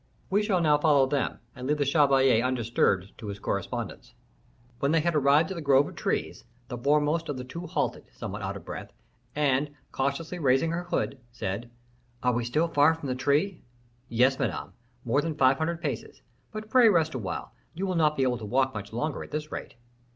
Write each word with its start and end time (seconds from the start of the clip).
We 0.31 0.41
shall 0.41 0.61
now 0.61 0.79
follow 0.79 1.05
them, 1.05 1.37
and 1.55 1.67
leave 1.67 1.77
the 1.77 1.85
chevalier 1.85 2.43
undisturbed 2.43 3.15
to 3.19 3.27
his 3.27 3.37
correspondence. 3.37 4.15
When 4.79 4.93
they 4.93 5.01
had 5.01 5.13
arrived 5.13 5.51
at 5.51 5.53
the 5.53 5.61
grove 5.61 5.87
of 5.87 5.93
trees, 5.95 6.43
the 6.69 6.77
foremost 6.79 7.29
of 7.29 7.37
the 7.37 7.43
two 7.43 7.67
halted, 7.67 8.05
somewhat 8.11 8.41
out 8.41 8.57
of 8.57 8.65
breath, 8.65 8.89
and, 9.35 9.69
cautiously 9.91 10.39
raising 10.39 10.71
her 10.71 10.85
hood, 10.85 11.19
said, 11.31 11.69
"Are 12.23 12.33
we 12.33 12.43
still 12.45 12.67
far 12.67 12.95
from 12.95 13.09
the 13.09 13.13
tree?" 13.13 13.61
"Yes, 14.09 14.39
Madame, 14.39 14.73
more 15.05 15.21
than 15.21 15.35
five 15.37 15.59
hundred 15.59 15.81
paces; 15.83 16.23
but 16.51 16.67
pray 16.71 16.89
rest 16.89 17.13
awhile, 17.13 17.51
you 17.75 17.85
will 17.85 17.93
not 17.93 18.17
be 18.17 18.23
able 18.23 18.39
to 18.39 18.45
walk 18.47 18.73
much 18.73 18.91
longer 18.91 19.21
at 19.21 19.29
this 19.29 19.51
rate." 19.51 19.75